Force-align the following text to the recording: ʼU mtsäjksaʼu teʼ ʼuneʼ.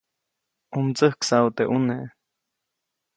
ʼU 0.71 0.79
mtsäjksaʼu 0.87 1.47
teʼ 1.55 1.67
ʼuneʼ. 1.71 2.05